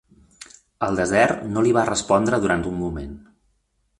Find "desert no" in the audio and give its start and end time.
0.99-1.63